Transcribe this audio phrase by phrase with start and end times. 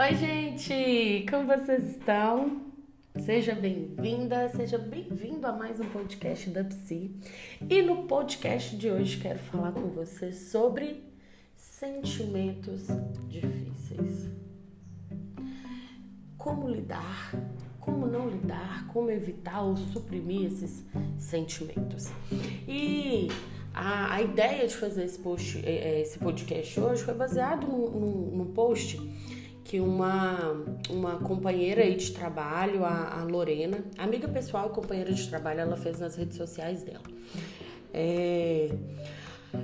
[0.00, 1.26] Oi, gente!
[1.28, 2.60] Como vocês estão?
[3.18, 7.10] Seja bem-vinda, seja bem-vindo a mais um podcast da Psi.
[7.68, 11.02] E no podcast de hoje quero falar com você sobre
[11.56, 12.86] sentimentos
[13.26, 14.28] difíceis.
[16.36, 17.32] Como lidar,
[17.80, 20.84] como não lidar, como evitar ou suprimir esses
[21.18, 22.06] sentimentos.
[22.68, 23.26] E
[23.74, 27.90] a, a ideia de fazer esse, post, é, é, esse podcast hoje foi baseado num,
[27.90, 28.96] num, num post
[29.68, 35.60] que uma, uma companheira aí de trabalho, a, a, Lorena, amiga pessoal companheira de trabalho,
[35.60, 37.04] ela fez nas redes sociais dela.
[37.92, 38.74] É...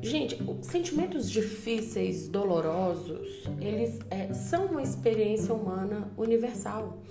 [0.00, 7.02] Gente, sentimentos difíceis, dolorosos, eles é, são uma experiência humana universal.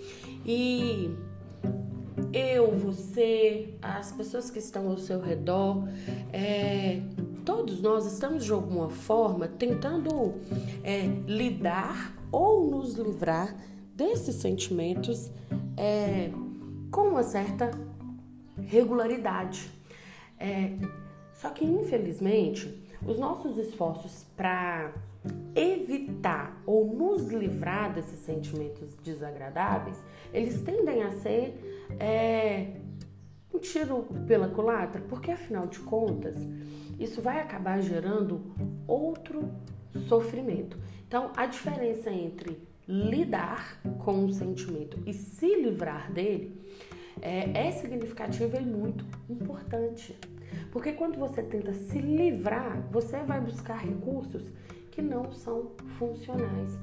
[0.45, 1.13] E
[2.31, 5.87] eu, você, as pessoas que estão ao seu redor,
[6.31, 7.01] é,
[7.45, 10.35] todos nós estamos de alguma forma tentando
[10.83, 13.55] é, lidar ou nos livrar
[13.95, 15.31] desses sentimentos
[15.75, 16.29] é,
[16.91, 17.71] com uma certa
[18.61, 19.69] regularidade.
[20.39, 20.73] É,
[21.33, 24.93] só que, infelizmente, os nossos esforços para
[25.55, 30.01] evitar ou nos livrar desses sentimentos desagradáveis,
[30.33, 32.77] eles tendem a ser é,
[33.53, 36.35] um tiro pela culatra, porque afinal de contas,
[36.99, 38.41] isso vai acabar gerando
[38.87, 39.49] outro
[39.99, 40.77] sofrimento.
[41.07, 46.61] Então, a diferença entre lidar com um sentimento e se livrar dele
[47.21, 50.15] é, é significativa e muito importante.
[50.71, 54.51] Porque quando você tenta se livrar, você vai buscar recursos
[54.91, 56.77] que não são funcionais,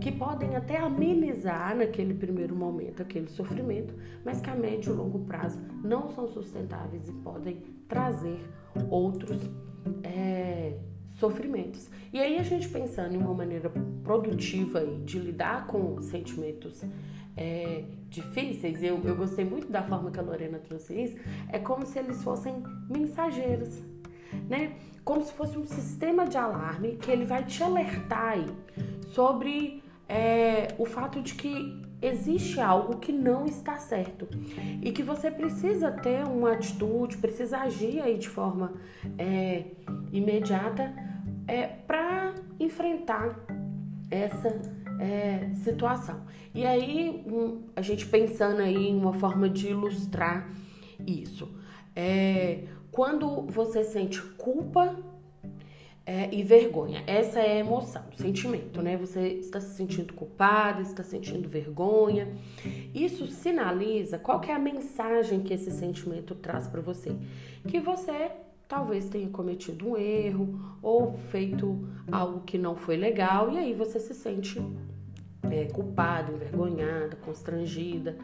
[0.00, 3.94] que podem até amenizar naquele primeiro momento aquele sofrimento,
[4.24, 7.56] mas que a médio e longo prazo não são sustentáveis e podem
[7.88, 8.40] trazer
[8.90, 9.40] outros
[10.02, 10.76] é,
[11.18, 11.88] sofrimentos.
[12.12, 13.70] E aí a gente pensando em uma maneira
[14.02, 16.82] produtiva de lidar com sentimentos
[17.36, 21.16] é, difíceis, eu, eu gostei muito da forma que a Lorena trouxe isso,
[21.48, 23.82] é como se eles fossem mensageiros,
[24.48, 24.76] né?
[25.04, 28.38] Como se fosse um sistema de alarme que ele vai te alertar
[29.12, 29.82] sobre
[30.78, 34.28] o fato de que existe algo que não está certo
[34.82, 38.74] e que você precisa ter uma atitude, precisa agir aí de forma
[39.18, 39.64] é,
[40.12, 40.92] imediata
[41.46, 43.38] é, para enfrentar
[44.10, 44.60] essa
[45.00, 46.22] é, situação.
[46.54, 50.50] E aí, um, a gente pensando aí em uma forma de ilustrar
[51.06, 51.48] isso.
[51.94, 54.96] É, quando você sente culpa
[56.08, 58.96] é, e vergonha, essa é a emoção, o sentimento, né?
[58.96, 62.28] Você está se sentindo culpada, está sentindo vergonha.
[62.94, 67.10] Isso sinaliza qual é a mensagem que esse sentimento traz para você.
[67.66, 68.30] Que você
[68.68, 73.98] talvez tenha cometido um erro ou feito algo que não foi legal e aí você
[73.98, 74.62] se sente
[75.50, 78.16] é, culpada, envergonhada, constrangida.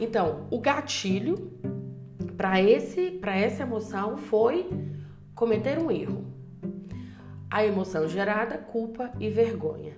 [0.00, 1.52] Então, o gatilho
[2.38, 4.66] para esse para essa emoção foi
[5.34, 6.37] cometer um erro.
[7.50, 9.94] A emoção gerada, culpa e vergonha.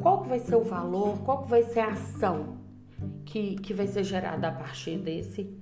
[0.00, 1.18] Qual que vai ser o valor?
[1.24, 2.58] Qual que vai ser a ação
[3.24, 5.54] que, que vai ser gerada a partir desse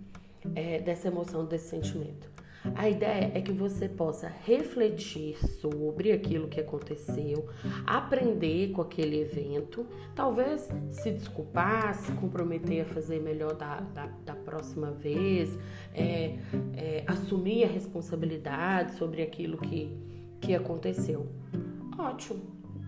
[0.54, 2.36] é, dessa emoção, desse sentimento?
[2.74, 7.48] A ideia é que você possa refletir sobre aquilo que aconteceu,
[7.86, 9.86] aprender com aquele evento,
[10.16, 15.56] talvez se desculpar, se comprometer a fazer melhor da, da, da próxima vez,
[15.94, 16.36] é,
[16.74, 19.96] é, assumir a responsabilidade sobre aquilo que,
[20.40, 21.26] que aconteceu.
[21.98, 22.42] Ótimo!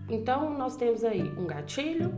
[0.09, 2.11] Então, nós temos aí um gatilho,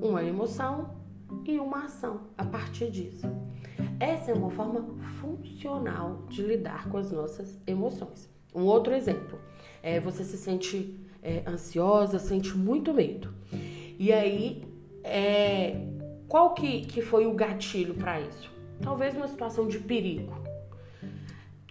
[0.00, 0.96] uma emoção
[1.44, 3.26] e uma ação a partir disso.
[4.00, 4.86] Essa é uma forma
[5.20, 8.30] funcional de lidar com as nossas emoções.
[8.54, 9.38] Um outro exemplo
[9.82, 13.32] é você se sente é, ansiosa, sente muito medo.
[13.98, 14.64] E aí,
[15.02, 15.84] é,
[16.28, 18.50] qual que, que foi o gatilho para isso?
[18.80, 20.32] Talvez uma situação de perigo.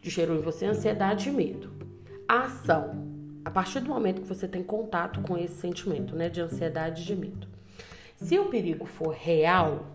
[0.03, 1.71] Gerou em você ansiedade e medo.
[2.27, 3.07] A ação,
[3.45, 7.05] a partir do momento que você tem contato com esse sentimento né, de ansiedade e
[7.05, 7.47] de medo.
[8.17, 9.85] Se o perigo for real,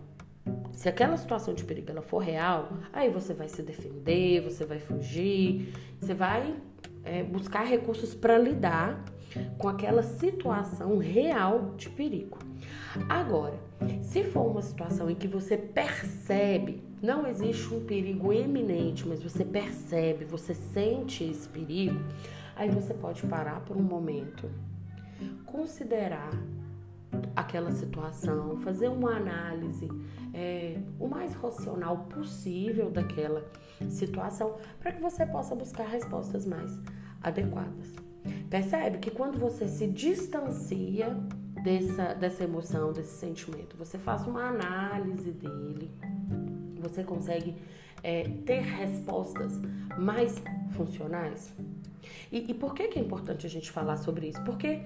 [0.72, 4.78] se aquela situação de perigo ela for real, aí você vai se defender, você vai
[4.78, 6.56] fugir, você vai
[7.04, 9.04] é, buscar recursos para lidar
[9.58, 12.38] com aquela situação real de perigo.
[13.08, 13.58] Agora,
[14.02, 19.44] se for uma situação em que você percebe, não existe um perigo eminente, mas você
[19.44, 22.00] percebe, você sente esse perigo,
[22.54, 24.48] aí você pode parar por um momento,
[25.44, 26.30] considerar
[27.34, 29.88] aquela situação, fazer uma análise
[30.32, 33.44] é, o mais racional possível daquela
[33.90, 36.80] situação para que você possa buscar respostas mais
[37.20, 37.92] adequadas.
[38.48, 41.16] Percebe que quando você se distancia
[41.62, 43.76] dessa, dessa emoção, desse sentimento.
[43.76, 45.81] Você faz uma análise dele,
[46.82, 47.54] você consegue
[48.02, 49.60] é, ter respostas
[49.96, 50.42] mais
[50.72, 51.54] funcionais.
[52.30, 54.42] E, e, por que, que é importante a gente falar sobre isso?
[54.42, 54.80] Porque,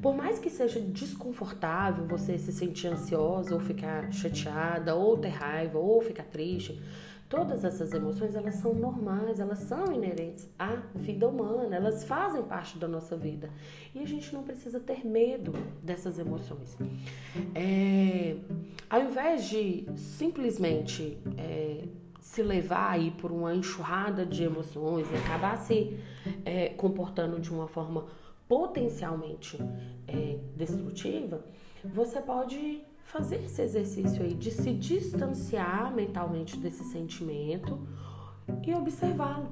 [0.00, 5.78] por mais que seja desconfortável você se sentir ansiosa, ou ficar chateada, ou ter raiva,
[5.78, 6.80] ou ficar triste,
[7.30, 12.76] todas essas emoções elas são normais, elas são inerentes à vida humana, elas fazem parte
[12.76, 13.48] da nossa vida.
[13.94, 15.52] E a gente não precisa ter medo
[15.82, 16.76] dessas emoções.
[17.54, 18.36] É,
[18.90, 21.16] ao invés de simplesmente.
[21.38, 21.84] É,
[22.20, 25.98] se levar aí por uma enxurrada de emoções e acabar se
[26.44, 28.06] é, comportando de uma forma
[28.46, 29.58] potencialmente
[30.06, 31.44] é, destrutiva,
[31.84, 37.80] você pode fazer esse exercício aí de se distanciar mentalmente desse sentimento
[38.64, 39.48] e observá-lo,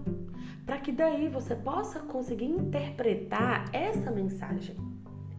[0.66, 4.76] para que daí você possa conseguir interpretar essa mensagem,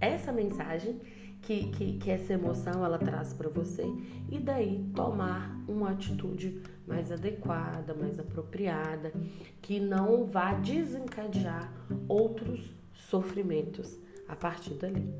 [0.02, 1.00] essa mensagem
[1.42, 3.84] que, que, que essa emoção ela traz para você
[4.30, 9.12] e daí tomar uma atitude mais adequada, mais apropriada,
[9.62, 11.72] que não vá desencadear
[12.08, 13.98] outros sofrimentos
[14.28, 15.14] a partir dali.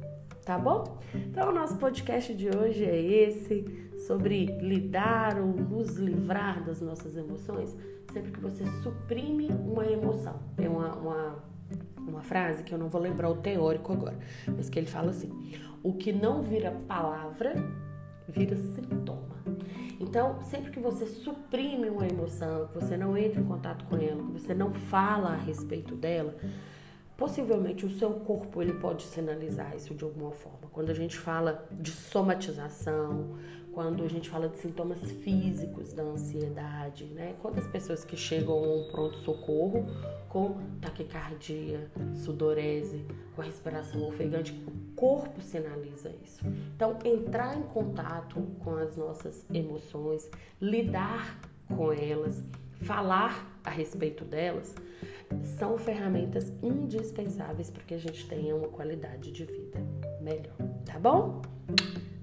[0.46, 1.00] Tá bom?
[1.14, 7.16] Então, o nosso podcast de hoje é esse, sobre lidar ou nos livrar das nossas
[7.16, 7.76] emoções,
[8.12, 10.40] sempre que você suprime uma emoção.
[10.58, 11.44] É uma, uma,
[11.98, 14.18] uma frase que eu não vou lembrar o teórico agora,
[14.48, 17.54] mas que ele fala assim: o que não vira palavra,
[18.28, 19.38] vira sintoma.
[20.00, 24.24] Então, sempre que você suprime uma emoção, que você não entra em contato com ela,
[24.24, 26.36] que você não fala a respeito dela,
[27.20, 30.70] possivelmente o seu corpo ele pode sinalizar isso de alguma forma.
[30.72, 33.38] Quando a gente fala de somatização,
[33.74, 37.36] quando a gente fala de sintomas físicos da ansiedade, né?
[37.42, 39.86] Quantas pessoas que chegam a um pronto-socorro
[40.30, 43.06] com taquicardia, sudorese,
[43.36, 46.42] com a respiração ofegante, o corpo sinaliza isso.
[46.74, 50.30] Então, entrar em contato com as nossas emoções,
[50.62, 51.38] lidar
[51.76, 52.42] com elas,
[52.82, 54.74] falar a respeito delas,
[55.44, 59.80] são ferramentas indispensáveis para que a gente tenha uma qualidade de vida
[60.22, 60.56] melhor,
[60.86, 61.42] tá bom?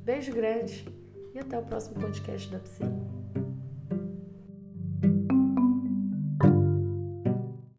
[0.04, 0.84] Beijo grande!
[1.36, 2.84] e até o próximo podcast da Psi.